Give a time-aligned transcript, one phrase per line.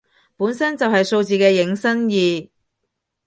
[0.35, 2.49] 本身就係數字嘅引申義